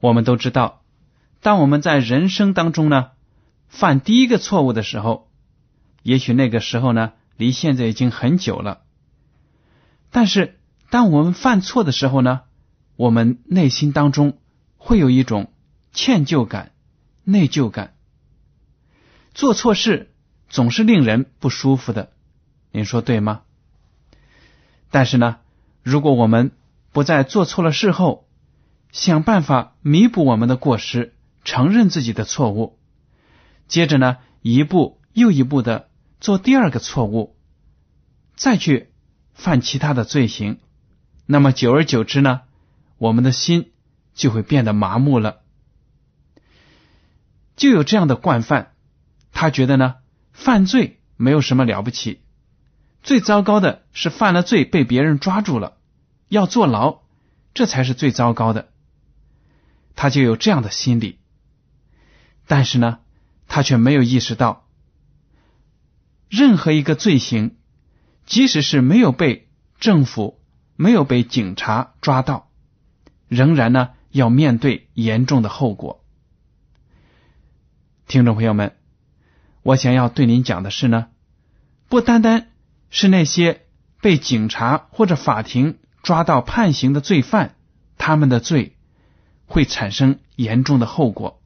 [0.00, 0.82] 我们都知道，
[1.40, 3.10] 当我们在人生当中呢
[3.68, 5.28] 犯第一个错误的时候，
[6.02, 8.82] 也许那个时候呢离现在已经很久了。
[10.10, 10.58] 但是
[10.90, 12.42] 当我们犯错的时候呢，
[12.96, 14.38] 我们内心当中
[14.76, 15.52] 会有一种
[15.92, 16.72] 歉疚感、
[17.24, 17.94] 内疚感。
[19.34, 20.14] 做错事
[20.48, 22.12] 总是令人不舒服的。
[22.70, 23.42] 您说对吗？
[24.90, 25.38] 但是呢，
[25.82, 26.52] 如果我们
[26.92, 28.27] 不在做错了事后
[28.90, 32.78] 想办法弥补我们的过失，承认自己的错误，
[33.66, 35.88] 接着呢一步又一步的
[36.20, 37.36] 做第二个错误，
[38.34, 38.90] 再去
[39.34, 40.58] 犯其他的罪行，
[41.26, 42.42] 那么久而久之呢，
[42.96, 43.72] 我们的心
[44.14, 45.42] 就会变得麻木了。
[47.56, 48.72] 就有这样的惯犯，
[49.32, 49.96] 他觉得呢
[50.32, 52.22] 犯罪没有什么了不起。
[53.02, 55.76] 最糟糕的是犯了罪被别人抓住了，
[56.28, 57.00] 要坐牢，
[57.54, 58.68] 这才是最糟糕的。
[60.00, 61.18] 他就有这样的心理，
[62.46, 63.00] 但是呢，
[63.48, 64.68] 他却没有意识到，
[66.30, 67.56] 任何一个罪行，
[68.24, 69.48] 即使是没有被
[69.80, 70.40] 政府、
[70.76, 72.48] 没有被警察抓到，
[73.26, 76.04] 仍然呢要面对严重的后果。
[78.06, 78.76] 听众朋友们，
[79.64, 81.08] 我想要对您讲的是呢，
[81.88, 82.52] 不单单。
[82.90, 83.66] 是那些
[84.00, 87.56] 被警察或者法庭抓到判刑的罪犯，
[87.98, 88.77] 他们的罪
[89.48, 91.42] 会产生严重的后果。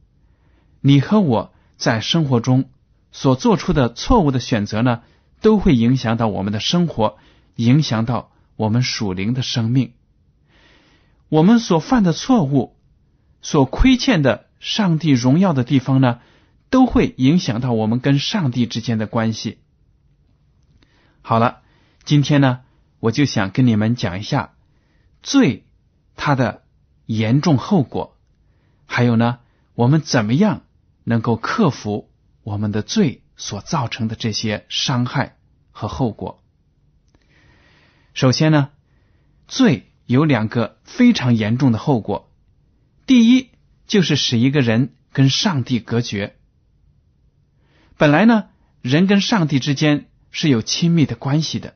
[0.81, 2.69] 你和我在生活中
[3.13, 5.03] 所做出的错误的选择呢，
[5.41, 7.17] 都会影响到我们的生活，
[7.57, 9.95] 影响到我们属灵的生命。
[11.29, 12.77] 我们所犯的错误，
[13.41, 16.21] 所亏欠的上帝荣耀的地方呢，
[16.69, 19.59] 都会影响到我们跟上帝之间的关系。
[21.23, 21.61] 好了，
[22.05, 22.61] 今天呢，
[22.99, 24.55] 我就想跟你们讲一下
[25.23, 25.65] 罪
[26.17, 26.62] 它的
[27.17, 28.17] 严重后果，
[28.87, 29.39] 还有呢，
[29.75, 30.63] 我们怎么样
[31.05, 32.11] 能够克服
[32.43, 35.37] 我们的罪所造成的这些伤害
[35.71, 36.43] 和后果。
[38.15, 38.71] 首先呢，
[39.49, 42.31] 罪有两个非常严重的后果，
[43.07, 43.51] 第一
[43.87, 46.37] 就是使一个人跟上帝隔绝。
[47.97, 48.47] 本来呢，
[48.81, 50.09] 人跟上帝之间。
[50.35, 51.75] 是有亲密的关系的，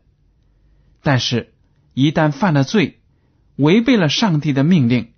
[1.03, 1.53] 但是，
[1.93, 3.03] 一旦犯了罪，
[3.57, 5.13] 违背了上帝的命令，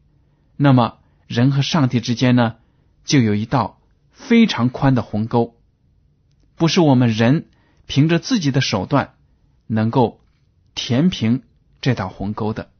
[0.60, 0.98] 那么
[1.28, 2.56] 人和上帝之间呢，
[3.04, 3.80] 就有一道
[4.10, 5.54] 非常宽的鸿沟，
[6.56, 7.48] 不是我们人
[7.86, 9.14] 凭着自己的手段
[9.68, 10.20] 能够
[10.74, 11.44] 填平
[11.80, 12.72] 这道鸿沟的。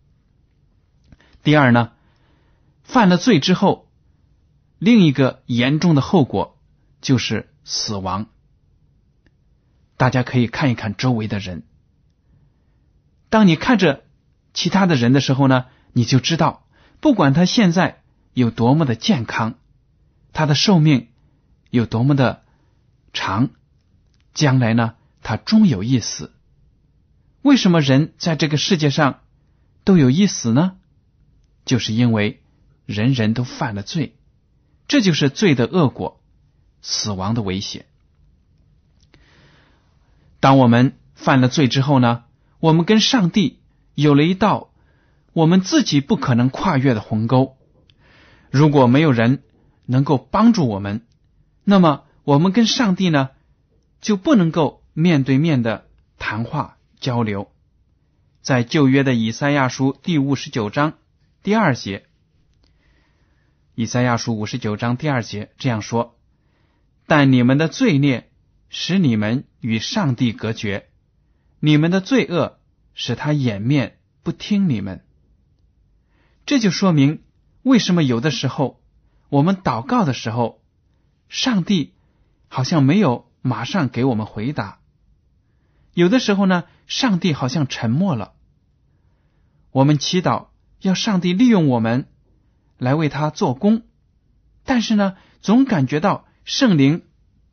[1.44, 1.92] 第二呢，
[2.82, 3.88] 犯了罪之后，
[4.80, 6.58] 另一个严重的后果
[7.00, 8.26] 就是死亡。
[9.96, 11.62] 大家可以看一看周围的人。
[13.30, 14.04] 当你看着
[14.52, 16.66] 其他的人的时候呢，你就知道，
[17.00, 18.02] 不管他现在
[18.34, 19.54] 有多么的健康，
[20.32, 21.08] 他的寿命
[21.70, 22.42] 有多么的
[23.12, 23.50] 长，
[24.34, 26.32] 将来呢，他终有一死。
[27.42, 29.20] 为什么人在这个世界上
[29.84, 30.76] 都有一死呢？
[31.64, 32.42] 就是因为
[32.86, 34.16] 人人都犯了罪，
[34.86, 36.20] 这就是罪的恶果，
[36.82, 37.86] 死亡的危险。
[40.40, 42.24] 当我们犯了罪之后呢，
[42.58, 43.60] 我们跟上帝
[43.94, 44.67] 有了一道
[45.38, 47.56] 我们自己不可能跨越的鸿沟。
[48.50, 49.44] 如果没有人
[49.86, 51.06] 能够帮助我们，
[51.62, 53.30] 那么我们跟上帝呢
[54.00, 55.86] 就不能够面对面的
[56.18, 57.52] 谈话交流。
[58.42, 60.94] 在旧约的以赛亚书第五十九章
[61.44, 62.06] 第二节，
[63.76, 66.18] 以赛亚书五十九章第二节这样说
[67.06, 68.28] ：“但你们的罪孽
[68.70, 70.88] 使你们与上帝隔绝，
[71.60, 72.58] 你们的罪恶
[72.92, 75.02] 使他掩面不听你们。”
[76.48, 77.20] 这就说明
[77.62, 78.80] 为什么有的时候
[79.28, 80.62] 我们祷告的时候，
[81.28, 81.92] 上帝
[82.48, 84.78] 好像没有马上给我们回答。
[85.92, 88.32] 有的时候呢，上帝好像沉默了。
[89.72, 90.46] 我们祈祷
[90.80, 92.08] 要上帝利用我们
[92.78, 93.82] 来为他做工，
[94.64, 97.02] 但是呢，总感觉到圣灵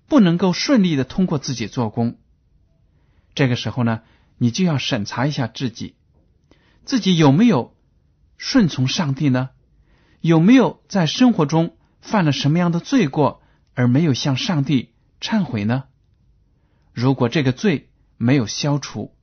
[0.07, 2.18] 不能够顺利的通过自己做工。
[3.33, 4.03] 这个时候呢，
[4.38, 5.95] 你就要审查一下自己，
[6.86, 7.75] 自己有没有
[8.38, 9.50] 顺从上帝呢？
[10.22, 13.44] 有没有在生活中犯了什么样的罪过
[13.74, 15.84] 而没有向上帝忏悔呢？
[16.94, 19.14] 如果这个罪，没有消除，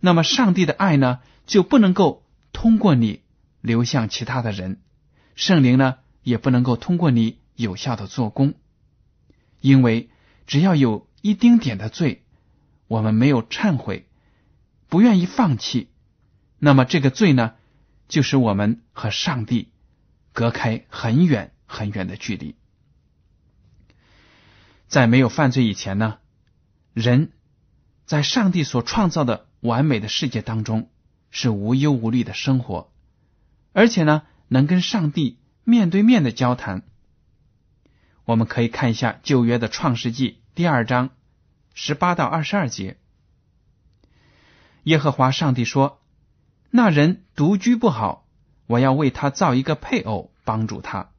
[0.00, 3.22] 那么上帝的爱呢就不能够通过你
[3.60, 4.80] 流向其他的人，
[5.34, 8.54] 圣灵呢也不能够通过你有效的做工，
[9.60, 10.10] 因为
[10.46, 12.24] 只要有一丁点的罪，
[12.88, 14.08] 我们没有忏悔，
[14.88, 15.90] 不愿意放弃，
[16.58, 17.52] 那么这个罪呢，
[18.10, 19.72] 就使我们和上帝
[20.34, 22.56] 隔开很远很远的距离。
[24.86, 26.18] 在没有犯罪以前呢，
[26.92, 27.32] 人。
[28.04, 30.90] 在上帝所创造的完美的世界当中，
[31.30, 32.92] 是无忧无虑的生活，
[33.72, 36.82] 而且呢，能跟上帝面对面的交谈。
[38.24, 41.10] 我们可以看一下旧约的创世纪第二章
[41.72, 42.98] 十八到二十二节。
[44.82, 45.99] 耶和华上帝说
[46.70, 48.26] ：“那人独居不好，
[48.66, 51.10] 我要为他造一个配偶，帮助他。”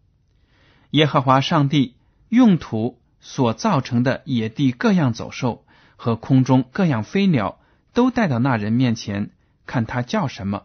[0.91, 1.95] 耶和华上帝
[2.29, 5.65] 用土所造成的野地各样走兽。
[6.03, 7.59] 和空中各样飞鸟
[7.93, 9.29] 都带到那人面前，
[9.67, 10.63] 看他叫什么。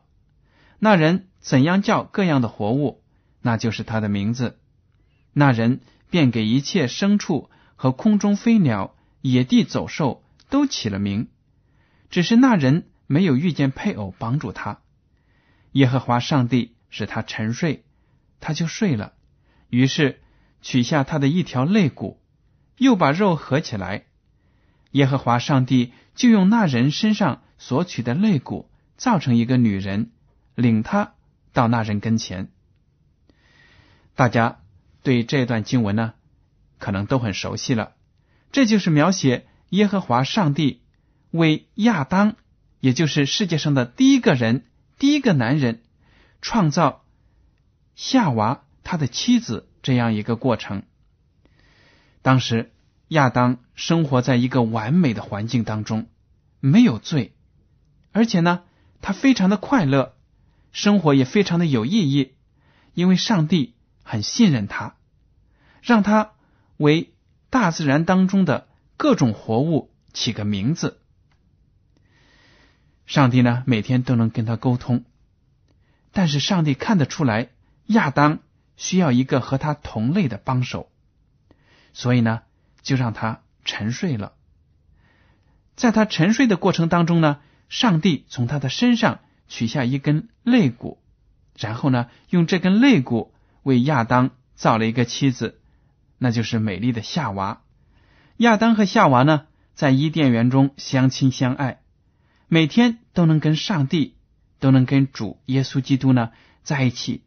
[0.78, 3.02] 那人怎样叫各样的活物，
[3.42, 4.58] 那就是他的名字。
[5.34, 11.28] 那人便给一切牲畜和空中飞鸟、野地走兽都起了名。
[12.08, 14.80] 只是那人没有遇见配偶帮助他。
[15.72, 17.84] 耶和华上帝使他沉睡，
[18.40, 19.12] 他就睡了。
[19.68, 20.20] 于是
[20.62, 22.20] 取下他的一条肋骨，
[22.78, 24.04] 又把肉合起来。
[24.92, 30.12] 耶和华上帝就用那人身上所取的肋骨造成一个女人，
[30.54, 31.14] 领他
[31.52, 32.48] 到那人跟前。
[34.14, 34.60] 大家
[35.02, 36.14] 对这段经文呢，
[36.78, 37.92] 可能都很熟悉了。
[38.52, 40.80] 这就是描写耶和华上帝
[41.30, 42.36] 为亚当，
[42.80, 44.66] 也就是世界上的第一个人、
[44.98, 45.82] 第一个男人，
[46.40, 47.04] 创造
[47.94, 50.82] 夏娃他的妻子这样一个过程。
[52.22, 52.72] 当时。
[53.10, 56.08] 亚当生活在一个完美的环境当中，
[56.58, 57.36] 没有罪，
[58.10, 58.64] 而且呢，
[59.00, 60.16] 他非常的快乐，
[60.72, 62.34] 生活也非常的有意义，
[62.94, 64.96] 因为上帝很信任他，
[65.82, 66.32] 让他
[66.78, 67.14] 为
[67.48, 71.00] 大自然当中的各种活物起个名字。
[73.06, 75.04] 上帝呢，每天都能跟他沟通，
[76.12, 77.48] 但是上帝看得出来，
[77.86, 78.40] 亚当
[78.76, 80.90] 需要一个和他同类的帮手，
[81.92, 82.42] 所以呢。
[82.82, 84.34] 就让他沉睡了，
[85.74, 91.02] 在他沉睡的过程当中呢，上帝从他的身上取下一根肋骨，
[91.58, 93.34] 然后呢，用这根肋骨
[93.64, 95.58] 为亚当造了一个妻子，
[96.18, 97.62] 那就是美丽的夏娃。
[98.36, 101.80] 亚当和夏娃呢，在伊甸园中相亲相爱，
[102.48, 104.16] 每天都能跟上帝，
[104.58, 107.22] 都能跟主耶稣基督呢在一起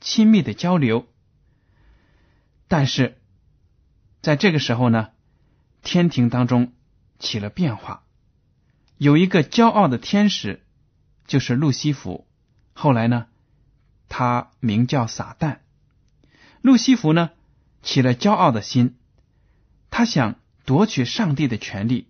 [0.00, 1.06] 亲密的交流，
[2.68, 3.18] 但是。
[4.20, 5.08] 在这个时候呢，
[5.82, 6.74] 天庭当中
[7.18, 8.04] 起了变化，
[8.96, 10.64] 有一个骄傲的天使，
[11.26, 12.28] 就是路西弗。
[12.72, 13.26] 后来呢，
[14.08, 15.58] 他名叫撒旦。
[16.60, 17.30] 路西弗呢
[17.82, 18.96] 起了骄傲的心，
[19.90, 22.06] 他想夺取上帝的权利，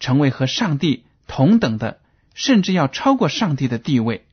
[0.00, 2.00] 成为和上帝同等的，
[2.34, 4.26] 甚至要超过上帝的地位。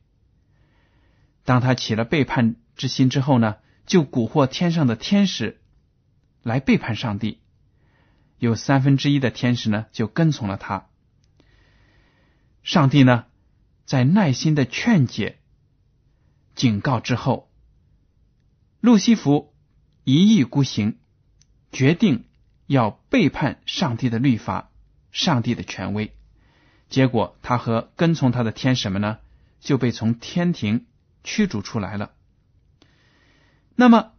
[1.44, 3.56] 当他起了背叛之心之后呢，
[3.86, 5.60] 就蛊惑天上的天使。
[6.42, 7.42] 来背叛上帝，
[8.38, 10.86] 有三分之一的天使呢就跟从了他。
[12.62, 13.26] 上帝呢
[13.84, 15.38] 在耐心的劝解、
[16.54, 17.50] 警告之后，
[18.80, 19.52] 路西弗
[20.04, 20.98] 一意孤行，
[21.72, 22.24] 决定
[22.66, 24.70] 要背叛上帝的律法、
[25.12, 26.16] 上帝的权威。
[26.90, 29.18] 结果，他和跟从他的天使们呢
[29.60, 30.86] 就被从天庭
[31.24, 32.10] 驱逐出来了。
[33.76, 34.10] 那么，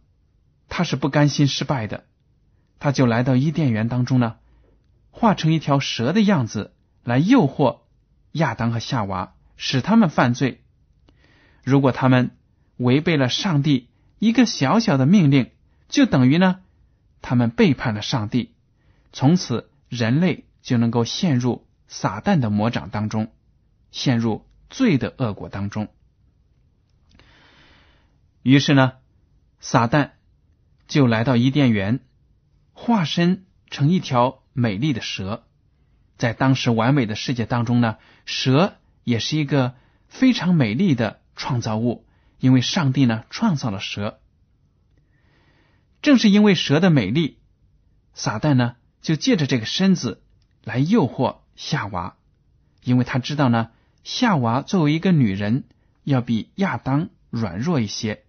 [0.68, 2.04] 他是不甘心失败的，
[2.80, 4.36] 他就来到伊甸园当中呢，
[5.10, 6.72] 化成一条蛇的样子
[7.04, 7.80] 来诱惑
[8.32, 10.62] 亚当和夏娃，使他们犯罪。
[11.62, 12.30] 如果他们
[12.78, 13.88] 违背了上帝
[14.18, 15.50] 一个小小的命令，
[15.88, 16.60] 就等于呢，
[17.20, 18.54] 他们背叛了上帝，
[19.12, 23.34] 从此人类就能够陷入撒旦的魔掌当中，
[23.90, 25.88] 陷入罪的恶果当中。
[28.42, 28.94] 于是呢，
[29.60, 30.12] 撒旦
[30.88, 32.00] 就来到伊甸园，
[32.72, 35.44] 化身成一条美丽的蛇。
[36.16, 39.74] 在当时完美的世界当中呢，蛇也是一个
[40.08, 42.06] 非常美丽的创造物，
[42.38, 44.18] 因为上帝呢创造了蛇。
[46.00, 47.38] 正是因为蛇的美丽，
[48.14, 50.22] 撒旦呢就借着这个身子
[50.64, 52.16] 来诱惑夏娃，
[52.82, 53.70] 因为他知道呢，
[54.04, 55.64] 夏娃作为一个女人，
[56.04, 58.24] 要比亚当软弱一些。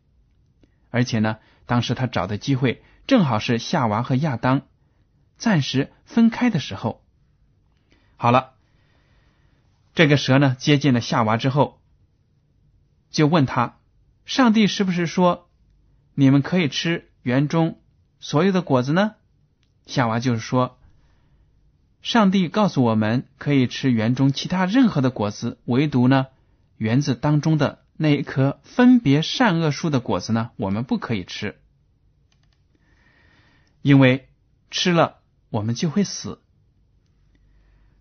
[0.89, 4.61] 而且呢，当时他找的机会正好是夏娃和亚当
[5.37, 7.03] 暂时分开的时候。
[8.15, 8.53] 好了，
[9.95, 11.81] 这个蛇呢接近了夏娃之后，
[13.09, 13.77] 就问他
[14.25, 15.49] ：“上帝是不是说
[16.13, 17.81] 你们可以吃园中
[18.19, 19.15] 所有的果子呢？”
[19.85, 20.79] 夏娃就是说
[22.03, 26.27] ：“上帝告诉我们可以吃园中其他任何的果子，唯独呢
[26.77, 30.50] 园子当中的。”那一棵分别善恶树的果子呢？
[30.57, 31.60] 我们不可以吃，
[33.83, 34.27] 因为
[34.72, 35.19] 吃了
[35.51, 36.41] 我们就会死。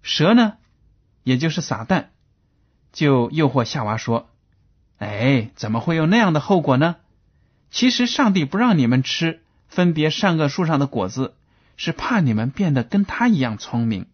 [0.01, 0.55] 蛇呢，
[1.23, 2.07] 也就是撒旦，
[2.91, 4.31] 就诱惑夏娃说
[4.97, 6.97] ：“哎，怎么会有那样的后果呢？
[7.71, 11.37] 其实上帝不让你们吃分别善恶树上的果子，
[11.77, 14.07] 是怕你们变得跟他一样聪明。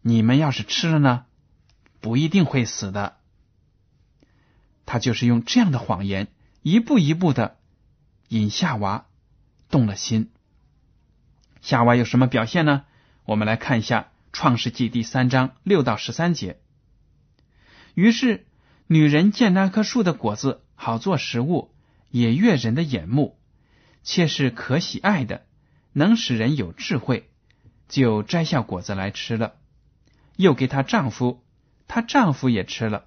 [0.00, 1.24] 你们要是吃了呢，
[2.00, 3.16] 不一定会死的。”
[4.86, 6.28] 他就是用这样的谎言，
[6.62, 7.56] 一步一步的
[8.28, 9.06] 引夏娃
[9.70, 10.30] 动了心。
[11.62, 12.84] 夏娃有什么表现呢？
[13.24, 14.00] 我们来看一下
[14.32, 16.60] 《创世纪》第三章六到十三节。
[17.94, 18.46] 于是，
[18.86, 21.74] 女人见那棵树的果子好做食物，
[22.10, 23.38] 也悦人的眼目，
[24.02, 25.46] 且是可喜爱的，
[25.94, 27.30] 能使人有智慧，
[27.88, 29.54] 就摘下果子来吃了，
[30.36, 31.42] 又给她丈夫，
[31.88, 33.06] 她丈夫也吃了。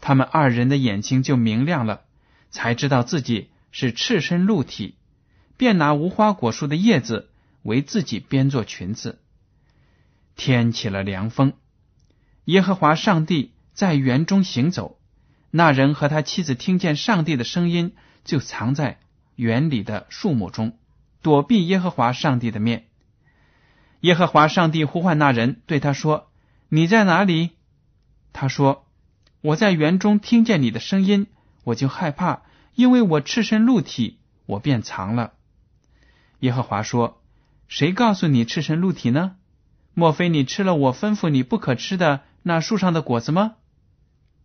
[0.00, 2.02] 他们二人的眼睛就明亮了，
[2.50, 4.96] 才知道自己是赤身露体，
[5.56, 7.30] 便拿无花果树的叶子
[7.62, 9.20] 为自己编做裙子。
[10.36, 11.52] 天起了凉风，
[12.46, 14.98] 耶和华上帝在园中行走，
[15.50, 17.92] 那人和他妻子听见上帝的声音，
[18.24, 18.98] 就藏在
[19.36, 20.78] 园里的树木中，
[21.22, 22.86] 躲避耶和华上帝的面。
[24.00, 26.30] 耶和华上帝呼唤那人，对他说
[26.68, 27.50] ：“你在哪里？”
[28.32, 28.86] 他说。
[29.42, 31.26] 我在园中听见你的声音，
[31.64, 32.42] 我就害怕，
[32.74, 35.32] 因为我赤身露体，我便藏了。
[36.40, 37.22] 耶和华说
[37.66, 39.36] ：“谁告诉你赤身露体呢？
[39.94, 43.54] 莫非你吃了我吩咐你不可吃的那树上的果子吗？”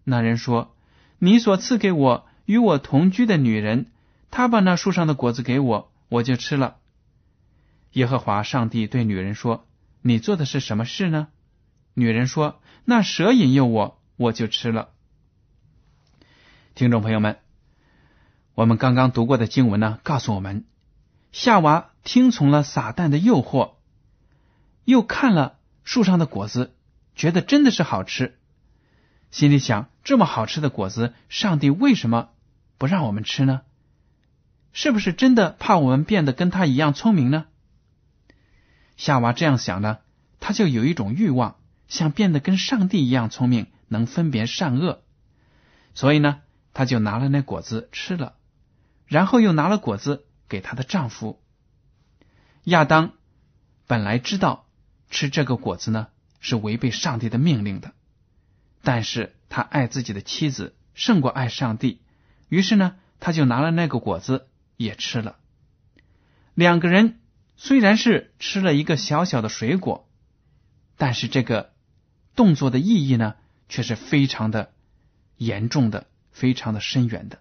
[0.05, 0.74] 那人说
[1.20, 3.88] ：“你所赐给我与我同居的女人，
[4.32, 6.77] 她把那树上的果子给我，我就吃了。”
[7.93, 9.67] 耶和华上帝对女人说
[10.01, 11.27] ：“你做的是什么事呢？”
[11.93, 14.91] 女人说：“那蛇引诱我。”我就吃了。
[16.74, 17.39] 听众朋友们，
[18.53, 20.63] 我们刚刚读过的经文呢，告诉我们，
[21.33, 23.74] 夏娃听从了撒旦的诱惑，
[24.85, 26.77] 又看了树上的果子，
[27.13, 28.39] 觉得真的是好吃，
[29.31, 32.29] 心里想：这么好吃的果子，上帝为什么
[32.77, 33.63] 不让我们吃呢？
[34.75, 37.46] 是不是真的怕我们变得跟他一样聪明呢？
[38.98, 39.98] 夏娃这样想呢，
[40.39, 41.55] 他就有一种欲望，
[41.88, 43.65] 想变得跟上帝一样聪明。
[43.88, 45.03] 能分别善恶，
[45.94, 46.41] 所以呢，
[46.74, 48.34] 她就拿了那果子吃了，
[49.05, 51.39] 然后又拿了果子给她的丈夫
[52.63, 53.13] 亚当。
[53.86, 54.65] 本来知道
[55.12, 56.08] 吃这个果子呢
[56.39, 57.94] 是违背上帝的命令的，
[58.82, 62.01] 但是他爱自己的妻子胜过爱上帝，
[62.50, 65.38] 于是呢，他就拿了那个果子也吃了。
[66.53, 67.20] 两个人
[67.55, 70.08] 虽然是吃了一个小小的水果，
[70.98, 71.74] 但是这个
[72.36, 73.36] 动作的意义呢？
[73.67, 74.72] 却是非常的
[75.38, 77.39] 严重的，非常的深远的，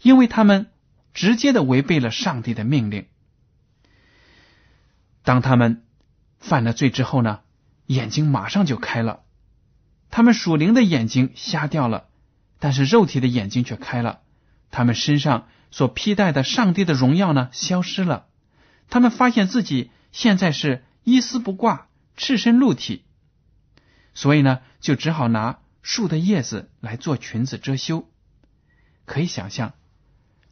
[0.00, 0.72] 因为他们
[1.14, 3.06] 直接的违背了上帝的命令。
[5.22, 5.84] 当他们
[6.40, 7.42] 犯了罪之后呢，
[7.86, 9.22] 眼睛马上就开了，
[10.10, 12.08] 他们属灵的眼睛瞎掉了，
[12.58, 14.22] 但是肉体的眼睛却开了。
[14.72, 18.26] 他们身上所披戴的上帝的荣耀呢，消失了。
[18.88, 21.86] 他们发现自己现在是一丝不挂，
[22.16, 23.04] 赤身露体。
[24.14, 28.08] 所以呢，就只好拿树的叶子来做裙子遮羞。
[29.04, 29.74] 可以想象，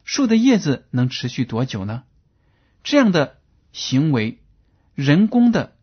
[0.03, 2.03] 树的叶子能持续多久呢？
[2.83, 3.37] 这样的
[3.73, 4.39] 行为，
[4.93, 5.75] 人工的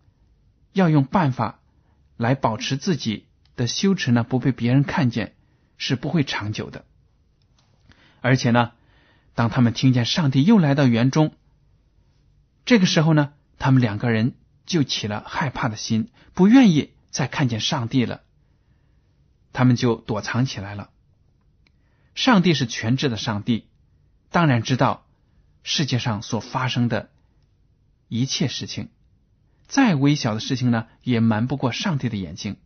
[0.72, 1.60] 要用办法
[2.16, 3.26] 来保持自己
[3.56, 5.34] 的羞耻呢，不被别人看见，
[5.76, 6.84] 是不会长久的。
[8.20, 8.72] 而且呢，
[9.34, 11.34] 当他们听见上帝又来到园中，
[12.64, 14.34] 这个时候呢，他们两个人
[14.66, 18.22] 就起了害怕的心，不愿意再看见上帝了。
[19.52, 20.90] 他们就躲藏起来了。
[22.14, 23.68] 上帝是全知的上帝，
[24.30, 25.06] 当然知道
[25.62, 27.10] 世界上所发生的
[28.08, 28.90] 一切事情，
[29.66, 32.56] 再微小的事情呢，也瞒不过上帝的眼睛。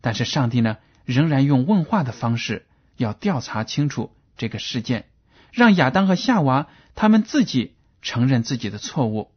[0.00, 2.66] 但是上帝呢，仍然用问话的方式
[2.96, 4.14] 要调查清楚。
[4.36, 5.08] 这个事件
[5.52, 9.30] 让亚当和夏娃他们自己承认自己的错误，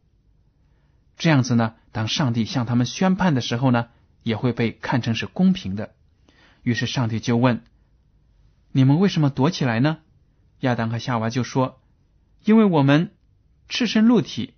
[1.16, 3.88] 这样子呢，当上帝向他们宣判的时候呢，
[4.22, 5.94] 也会被看成是公平的。
[6.62, 7.62] 于是上帝就问
[8.72, 9.98] ：“你们为什么躲起来呢？”
[10.60, 11.80] 亚当和夏娃就说
[12.44, 13.12] ：“因为我们
[13.68, 14.54] 赤身露体。”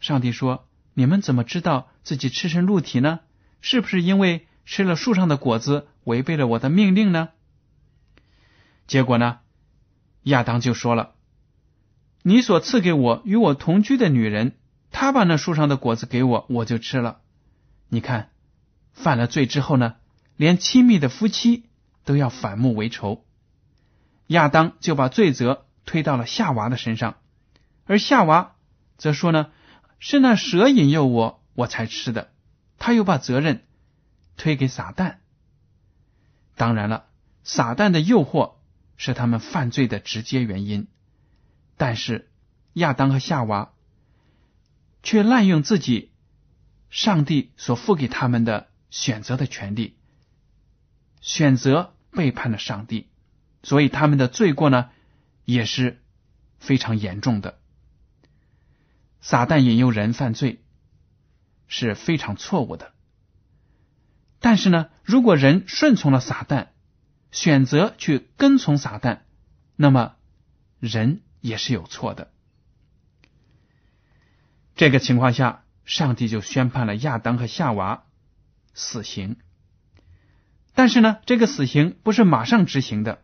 [0.00, 3.20] 上帝说：“你们怎么知道自己赤身露体呢？
[3.60, 7.28] 是不是因为吃了树上的果子，违背了我的命令呢？”
[8.88, 9.38] 结果呢？
[10.26, 11.14] 亚当就说了
[12.24, 14.56] ：“你所赐给我与我同居的女人，
[14.90, 17.20] 她把那树上的果子给我，我就吃了。
[17.88, 18.30] 你看，
[18.92, 19.94] 犯了罪之后呢，
[20.36, 21.66] 连亲密的夫妻
[22.04, 23.24] 都要反目为仇。
[24.26, 27.18] 亚当就把罪责推到了夏娃的身上，
[27.84, 28.56] 而夏娃
[28.98, 29.52] 则说呢，
[30.00, 32.32] 是那蛇引诱我，我才吃的。
[32.78, 33.62] 他又把责任
[34.36, 35.18] 推给撒旦。
[36.56, 37.06] 当然了，
[37.44, 38.54] 撒旦的诱惑。”
[38.96, 40.86] 是他们犯罪的直接原因，
[41.76, 42.30] 但是
[42.72, 43.72] 亚当和夏娃
[45.02, 46.12] 却滥用自己
[46.88, 49.96] 上帝所赋给他们的选择的权利，
[51.20, 53.08] 选择背叛了上帝，
[53.62, 54.90] 所以他们的罪过呢
[55.44, 56.02] 也是
[56.58, 57.58] 非常严重的。
[59.20, 60.62] 撒旦引诱人犯罪
[61.68, 62.94] 是非常错误的，
[64.40, 66.68] 但是呢，如果人顺从了撒旦。
[67.30, 69.20] 选择去跟从撒旦，
[69.76, 70.16] 那么
[70.80, 72.32] 人也是有错的。
[74.74, 78.04] 这个情况下，上帝就宣判了亚当和夏娃
[78.74, 79.36] 死刑。
[80.74, 83.22] 但是呢，这个死刑不是马上执行的。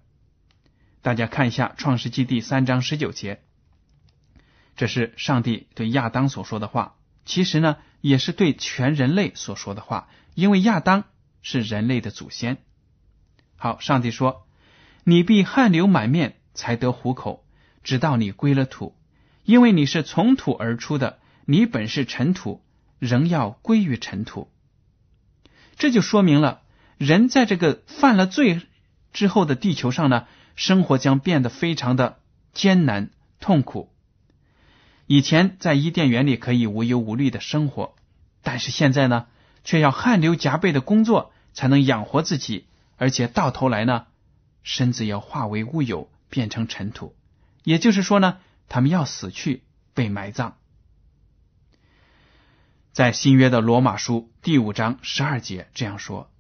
[1.03, 3.43] 大家看一下《创世纪》第三章十九节，
[4.77, 6.97] 这是上帝对亚当所说的话。
[7.25, 11.05] 其实呢，也是对全人类所说的话，因为亚当
[11.43, 12.59] 是人类的祖先。
[13.63, 14.45] 好，上帝说
[15.07, 17.45] ：“你必汗流满面才得糊口，
[17.85, 18.97] 直到你归了土，
[19.45, 22.61] 因为你是从土而出的，你本是尘土，
[22.99, 24.51] 仍要归于尘土。”
[25.79, 26.63] 这就说明了，
[26.99, 28.63] 人在这个犯了罪
[29.13, 32.19] 之后的地球上呢，生活将变得非常的
[32.53, 33.93] 艰难痛苦。
[35.07, 37.95] 以前在伊甸园里可以无忧无虑的生活，
[38.43, 39.27] 但是现在呢，
[39.63, 42.67] 却要汗流浃背的工作才能养活自己。
[43.03, 44.07] 而且到头来呢，
[44.63, 47.17] 身子要化为乌有，变成尘土。
[47.65, 48.39] 也就是说呢，
[48.69, 50.57] 他们要死去，被埋葬。
[52.93, 56.31] 在新约的罗马书第五章十二节这样说：“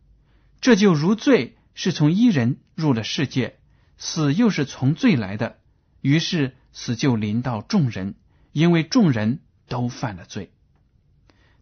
[0.63, 3.59] 这就如罪是从一人入了世界，
[3.99, 5.59] 死又是从罪来的，
[6.01, 8.15] 于是死就临到众人，
[8.53, 10.53] 因为众人都犯了罪。”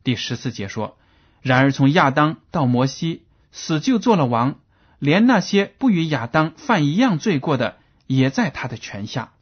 [0.04, 0.98] 第十四节说
[1.40, 4.60] ：“然而从亚当到摩西，死就做了王。”
[5.00, 9.32] 连那些不与亚当犯一样罪过的，也在他的权下。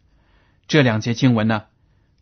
[0.68, 1.64] 这两节经文呢，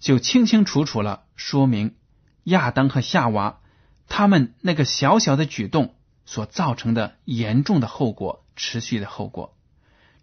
[0.01, 1.97] 就清清楚楚了说明
[2.45, 3.61] 亚当和夏娃
[4.09, 5.95] 他们那个小小的举动
[6.25, 9.55] 所造成的严重的后果，持续的后果，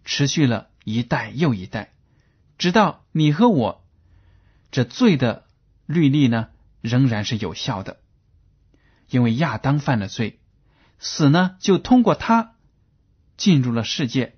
[0.04, 1.92] 持续了一代又一代，
[2.58, 3.84] 直到你和我，
[4.72, 5.44] 这罪的
[5.86, 6.48] 律例呢，
[6.80, 7.98] 仍然是有效的。
[9.08, 10.40] 因为亚当犯了罪，
[10.98, 12.53] 死呢，就通过他。
[13.36, 14.36] 进入了世界，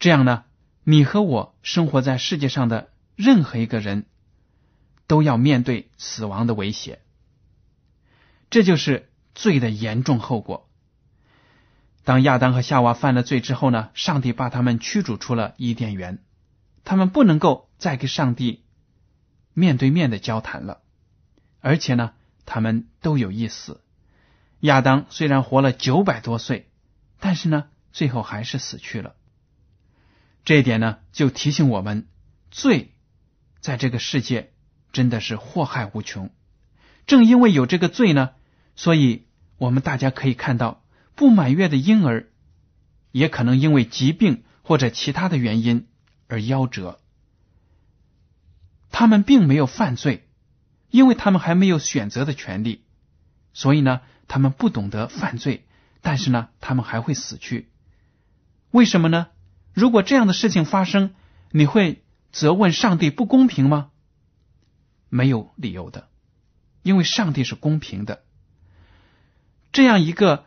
[0.00, 0.44] 这样呢，
[0.82, 4.06] 你和我生活在世界上的任何一个人，
[5.06, 7.00] 都要面对死亡的威胁。
[8.50, 10.68] 这就是罪的严重后果。
[12.02, 16.24] 当亚当和夏娃犯了罪之后呢，上帝把他们驱逐出了伊甸园，
[16.82, 18.64] 他们不能够再跟上帝
[19.54, 20.80] 面对面的交谈了，
[21.60, 22.14] 而且呢，
[22.46, 23.80] 他们都有意死。
[24.58, 26.66] 亚当虽然活了九百多岁。
[27.20, 29.14] 但是呢，最后还是死去了。
[30.44, 32.08] 这一点呢，就提醒我们，
[32.50, 32.92] 罪
[33.60, 34.52] 在这个世界
[34.90, 36.30] 真的是祸害无穷。
[37.06, 38.30] 正因为有这个罪呢，
[38.74, 39.26] 所以
[39.58, 40.82] 我们大家可以看到，
[41.14, 42.30] 不满月的婴儿
[43.12, 45.88] 也可能因为疾病或者其他的原因
[46.26, 47.00] 而夭折。
[48.90, 50.28] 他们并没有犯罪，
[50.90, 52.84] 因为他们还没有选择的权利，
[53.52, 55.66] 所以呢，他们不懂得犯罪，
[56.02, 57.68] 但是呢，他们还会死去。
[58.70, 59.28] 为什么呢？
[59.72, 61.14] 如果这样的事情发生，
[61.50, 63.90] 你会责问上帝不公平吗？
[65.08, 66.08] 没有理由的，
[66.82, 68.22] 因为上帝是公平的。
[69.72, 70.44] 这样一个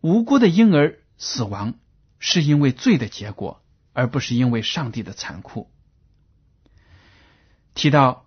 [0.00, 1.74] 无辜的婴儿死亡，
[2.18, 3.62] 是因为罪的结果，
[3.92, 5.70] 而不是因为上帝的残酷。
[7.74, 8.26] 提到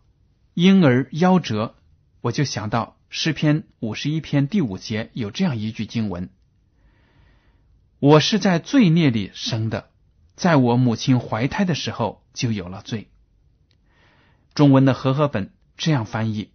[0.53, 1.75] 婴儿夭折，
[2.21, 6.29] 我就想到诗篇五十一篇第五节有这样一句经文
[7.99, 9.89] ：“我是在罪孽里生的，
[10.35, 13.09] 在我母亲怀胎的时候就有了罪。”
[14.53, 15.53] 中文的和合本。
[15.79, 16.49] 这样翻译，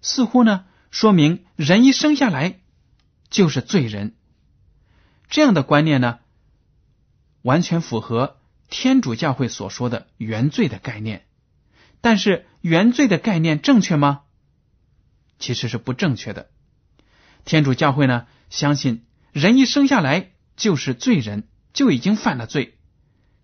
[0.00, 2.60] 似乎呢说明人一生下来
[3.28, 4.14] 就是罪人。
[5.28, 6.20] 这样的观念呢，
[7.42, 8.36] 完全符合
[8.68, 11.26] 天主教会所说的原罪的概念。
[12.00, 14.20] 但是原罪的概念正确吗？
[15.40, 16.48] 其实是不正确的。
[17.44, 22.76] 天主教会呢相信人一生下来就是罪人，就已经犯了罪，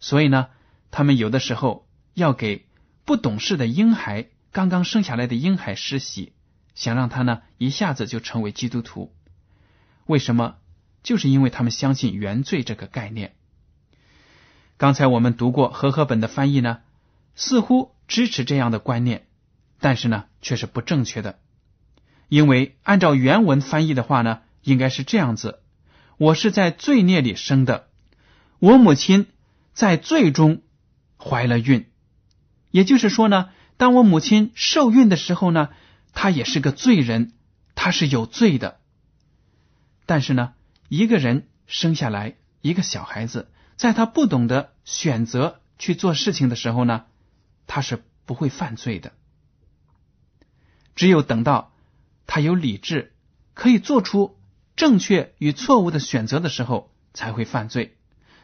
[0.00, 0.48] 所以呢，
[0.90, 2.66] 他们有的时候要给
[3.07, 4.29] 不懂事的婴孩。
[4.52, 6.35] 刚刚生下来的婴孩施洗，
[6.74, 9.14] 想让他呢一下子就成为基督徒。
[10.05, 10.57] 为什么？
[11.02, 13.35] 就是因为他们相信原罪这个概念。
[14.76, 16.81] 刚才我们读过和合本的翻译呢，
[17.35, 19.26] 似乎支持这样的观念，
[19.81, 21.38] 但是呢却是不正确的。
[22.29, 25.61] 因为按照原文翻译的话呢，应该是这样子：
[26.18, 27.88] 我是在罪孽里生的，
[28.59, 29.26] 我母亲
[29.74, 30.62] 在罪中
[31.18, 31.90] 怀了孕。
[32.70, 33.50] 也就是说呢。
[33.79, 35.68] 当我母亲受孕的时候呢，
[36.14, 37.35] 她也是个罪人，
[37.74, 38.81] 她是有罪的。
[40.07, 40.55] 但是呢，
[40.88, 47.05] 一个人生下来一个小孩子，在他不懂得选择去做事情的时候呢，
[47.66, 49.12] 他是不会犯罪的。
[50.94, 51.74] 只有等到
[52.26, 53.12] 他有理智，
[53.52, 54.38] 可以做出
[54.76, 57.96] 正确与错误的选择的时候，才会犯罪。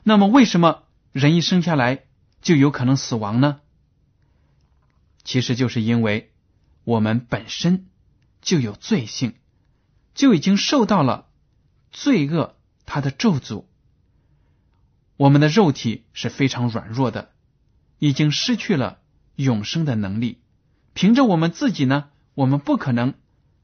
[0.03, 2.05] 那么，为什么人一生下来
[2.41, 3.61] 就有可能死亡呢？
[5.23, 6.33] 其实就是因为
[6.85, 7.87] 我们本身
[8.41, 9.35] 就有罪性，
[10.15, 11.29] 就已经受到了
[11.93, 13.67] 罪恶它的咒诅。
[15.17, 17.31] 我们的肉体是非常软弱的，
[17.99, 18.99] 已经失去了
[19.37, 20.41] 永生的能力。
[20.95, 23.15] 凭着我们自己呢，我们不可能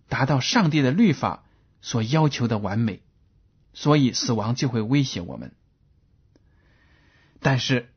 [0.08, 1.44] 达到上帝的律法
[1.80, 3.02] 所要求的完美，
[3.72, 5.54] 所以死亡就会威胁我们。
[7.40, 7.92] 但是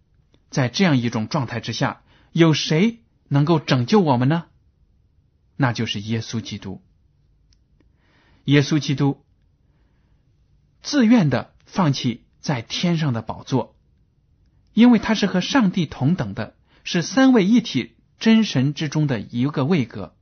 [0.50, 3.00] 在这样一种状态之下，有谁？
[3.28, 4.46] 能够拯救我们呢？
[5.56, 6.82] 那就是耶稣基督。
[8.44, 9.24] 耶稣基督
[10.82, 13.78] 自愿的放弃在天上的宝座，
[14.74, 20.16] 因为他是和上帝同等的，是三位一体真神之中的一个位格。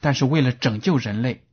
[0.00, 1.44] 但是为了拯救人类，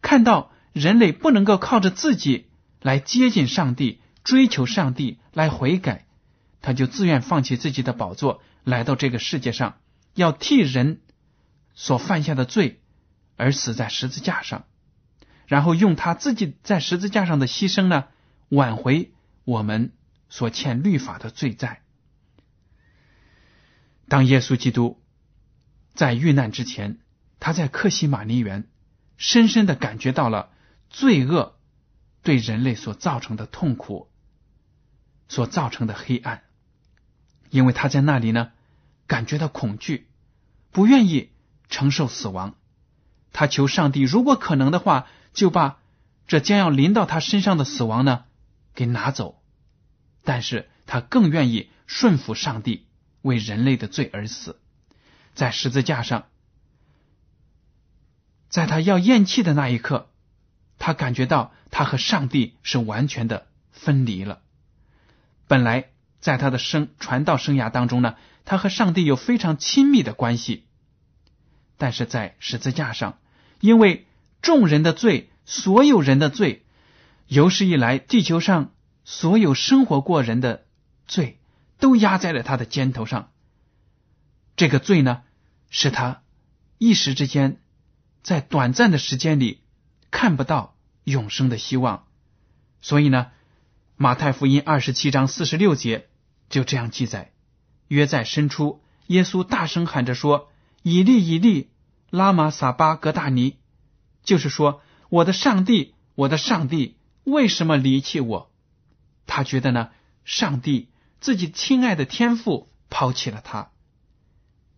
[0.00, 2.46] 看到人类不能够靠着自己
[2.80, 6.06] 来接近上帝、追求上帝来悔改，
[6.60, 9.76] 他就自愿放弃自己的宝座，来到这个世界上。
[10.14, 11.00] 要替人
[11.74, 12.82] 所犯下的罪
[13.36, 14.66] 而死在十字架上，
[15.46, 18.04] 然后用他自己在十字架上的牺牲呢，
[18.50, 19.12] 挽回
[19.44, 19.92] 我们
[20.28, 21.80] 所欠律法的罪债。
[24.06, 25.00] 当耶稣基督
[25.94, 26.98] 在遇难之前，
[27.40, 28.68] 他在克西马尼园
[29.16, 30.50] 深深的感觉到了
[30.92, 31.56] 罪恶
[32.22, 34.08] 对人类所造成的痛苦，
[35.28, 36.42] 所造成的黑暗，
[37.50, 38.52] 因为他在那里呢。
[39.08, 40.08] 感觉到恐惧，
[40.70, 41.32] 不愿意
[41.68, 42.54] 承受死亡。
[43.32, 45.80] 他求上帝，如果可能的话，就把
[46.26, 48.24] 这将要临到他身上的死亡呢
[48.74, 49.42] 给拿走。
[50.24, 52.86] 但是他更愿意顺服上帝，
[53.20, 54.58] 为人类的罪而死，
[55.34, 56.24] 在十字架上。
[58.48, 60.08] 在他要咽气的那一刻，
[60.82, 64.42] 他感觉到他和上帝是完全的分离了。
[65.46, 68.16] 本来在他的生传道生涯当中呢。
[68.44, 70.66] 他和上帝有非常亲密的关系，
[71.78, 73.20] 但是在十字架上，
[73.60, 74.08] 因为
[74.40, 76.64] 众人的罪，所有人的罪，
[77.28, 78.72] 有史以来地球上
[79.04, 80.66] 所有生活过人的
[81.06, 81.38] 罪，
[81.78, 83.30] 都压在了他的肩头上。
[84.56, 85.22] 这个罪呢，
[85.70, 86.22] 使他
[86.78, 87.60] 一时之间，
[88.24, 89.61] 在短暂的时间里
[90.12, 92.06] 看不到永生的希望。
[92.80, 93.32] 所以呢，
[93.96, 96.08] 马太福音二十七章四十六节
[96.48, 97.32] 就这样记载。
[97.88, 100.50] 约在深处，耶稣大声喊着说
[100.82, 101.70] ：“以利以利，
[102.10, 103.56] 拉玛撒巴格大尼。”
[104.22, 108.52] 就是说，我的上帝，我的上帝，为什么离弃我？
[109.26, 109.90] 他觉得呢，
[110.24, 113.70] 上帝自己亲爱的天父抛弃了他。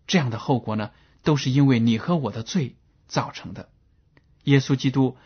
[0.07, 0.91] 这样的后果呢，
[1.23, 2.75] 都是因为你和我的罪
[3.07, 3.69] 造成的。
[4.45, 5.17] 耶稣基督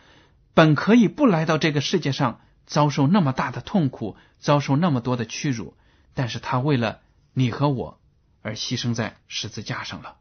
[0.52, 5.76] 本可以不来到这个世界上，遭受那么大的痛苦，遭受那么多的屈辱，
[6.12, 7.00] 但是他为了
[7.32, 8.00] 你和我
[8.42, 10.16] 而牺牲在十字架上了。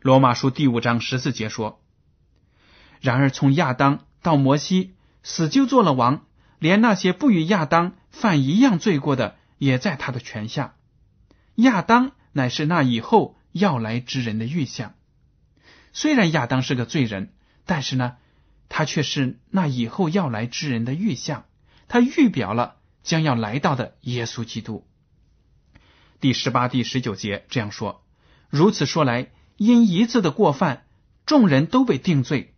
[0.00, 1.80] 罗马书第五章十四节说
[3.00, 6.26] ：“然而从亚当到摩西，死就做了王，
[6.58, 10.74] 连那些不与亚当犯一样罪过的，也在他的权下。
[11.54, 14.94] 亚当乃是那以后要来之人的预象。
[15.94, 17.32] 虽然亚当是个罪人，
[17.64, 18.16] 但是呢，
[18.68, 21.46] 他却是那以后要来之人的预象，
[21.88, 24.86] 他预表了将要来到的耶稣基督。”
[26.20, 28.04] 第十八、第十九节这样说
[28.50, 30.84] ：“如此说来，因一次的过犯，
[31.26, 32.54] 众人都被定罪；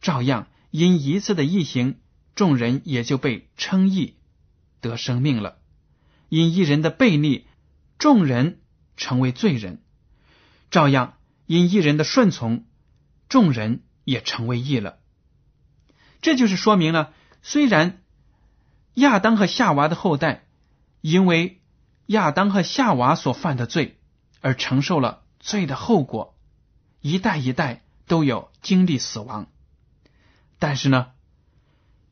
[0.00, 2.00] 照样，因一次的异行，
[2.34, 4.16] 众人也就被称义
[4.80, 5.58] 得生命了。
[6.28, 7.46] 因一人的悖逆，
[7.98, 8.60] 众人
[8.96, 9.76] 成为罪人；
[10.70, 12.64] 照样，因一人的顺从，
[13.30, 14.98] 众人也成为义了。”
[16.20, 18.02] 这就是说明了，虽然
[18.92, 20.44] 亚当和夏娃的后代
[21.00, 21.56] 因为。
[22.10, 24.00] 亚当和夏娃所犯的罪，
[24.40, 26.36] 而承受了罪的后果，
[27.00, 29.46] 一代一代都有经历死亡。
[30.58, 31.12] 但是呢，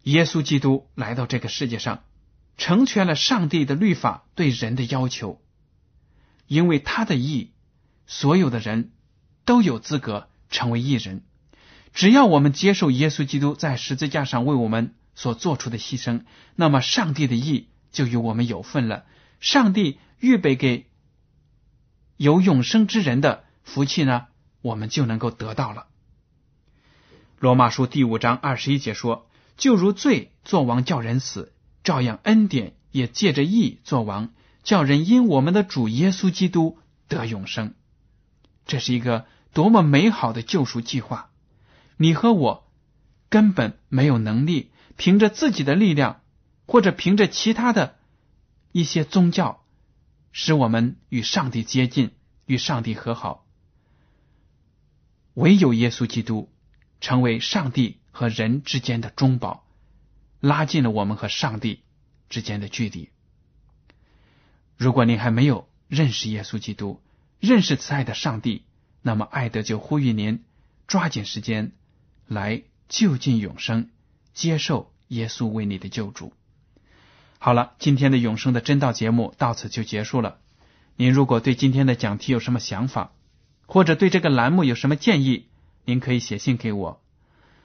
[0.05, 2.05] 耶稣基督来到这个世界上，
[2.57, 5.43] 成全了上帝的律法对人的要求，
[6.47, 7.51] 因为他的义，
[8.07, 8.93] 所有的人
[9.45, 11.23] 都有资格成为义人。
[11.93, 16.23] 只要我们接受耶稣基督在十字架上为我们所做出的牺牲，
[16.55, 19.05] 那么上帝的义就与我们有份了。
[19.41, 20.87] 上帝预备给
[22.17, 24.27] 有永生之人的福气呢，
[24.63, 25.87] 我们就能够得到了。
[27.39, 31.53] 罗马书第五章二十一节说：“就如罪作王叫人死，
[31.85, 34.31] 照样恩典也借着义作王，
[34.65, 37.75] 叫人因我们的主耶稣基督得永生。”
[38.67, 41.31] 这是一个多么美好的救赎计划！
[41.97, 42.69] 你和我
[43.29, 46.21] 根本没有能力凭着自己的力量，
[46.67, 47.97] 或者凭着其他的。
[48.71, 49.65] 一些宗教
[50.31, 52.13] 使我们与上帝接近，
[52.45, 53.47] 与上帝和好。
[55.35, 56.53] 唯有耶稣基督
[57.01, 59.65] 成为上帝和人之间的中保，
[60.41, 61.83] 拉近了我们和上帝
[62.29, 63.09] 之间的距离。
[64.77, 67.01] 如果您还没有认识耶稣基督，
[67.41, 68.65] 认识慈爱的上帝，
[69.03, 70.45] 那么爱德就呼吁您
[70.87, 71.73] 抓紧时间
[72.27, 73.91] 来就近永生，
[74.35, 76.33] 接受耶稣为你的救主。
[77.39, 80.39] 好了，今天的永生的真道节目到此就结束了。
[80.97, 83.13] 您如果对今天的讲题有什么想法，
[83.67, 85.47] 或者对这个栏目有什么建议，
[85.85, 87.01] 您可以写信给我。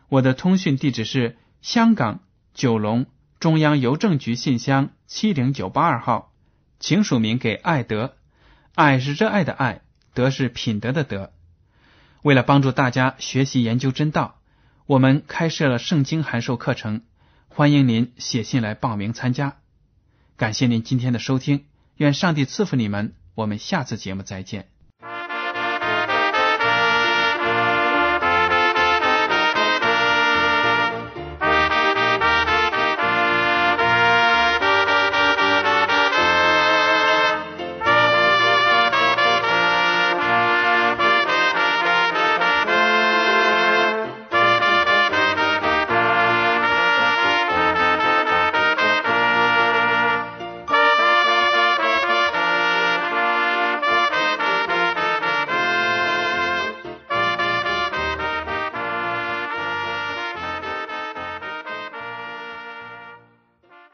[0.10, 2.20] 我的通讯地址是香港
[2.54, 3.08] 九龙
[3.40, 6.32] 中央邮政局信箱七零九八二号，
[6.80, 8.16] 请署名给爱德。
[8.76, 9.82] 爱是热爱的爱，
[10.14, 11.32] 德是品德的德。
[12.22, 14.40] 为了帮助大家学习研究真道，
[14.86, 17.02] 我们开设了圣经函授课程，
[17.48, 19.58] 欢迎您写信来报名参加。
[20.38, 21.66] 感谢您今天的收听，
[21.98, 23.14] 愿上帝赐福你们。
[23.36, 24.73] 我们下次节目再见。